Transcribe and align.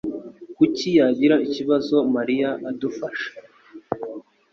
Kuki 0.57 0.87
yagira 0.99 1.35
ikibazo 1.47 1.95
Mariya 2.15 2.49
adufasha? 2.69 3.29